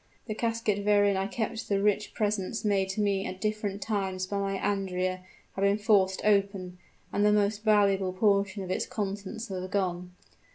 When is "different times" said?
3.39-4.25